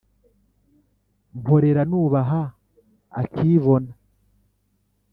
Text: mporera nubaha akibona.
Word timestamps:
mporera 1.39 1.81
nubaha 1.89 2.41
akibona. 3.21 3.91